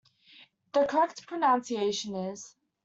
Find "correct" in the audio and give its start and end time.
0.85-1.27